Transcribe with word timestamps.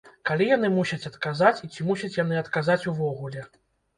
Калі 0.27 0.45
яны 0.51 0.69
мусяць 0.77 1.07
адказаць 1.09 1.63
і 1.67 1.69
ці 1.75 1.85
мусяць 1.89 2.17
яны 2.23 2.39
адказваць 2.43 2.81
увогуле? 2.93 3.45